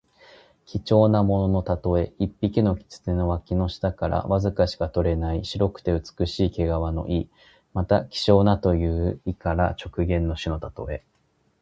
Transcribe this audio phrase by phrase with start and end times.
[0.65, 2.11] 貴重なもののたとえ。
[2.17, 7.29] 一匹の狐の脇の下からわずかしか取れない白くて美しい毛皮の意。
[7.75, 11.03] また、希少なという意から直言の士のたとえ。